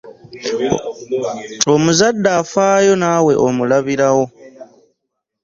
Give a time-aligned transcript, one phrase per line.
[1.73, 4.25] Omuzadde afaayo naawe omulabirawo.